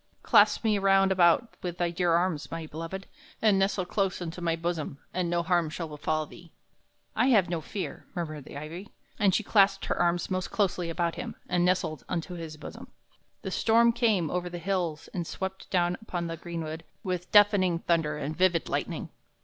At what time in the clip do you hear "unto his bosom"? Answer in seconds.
12.09-12.87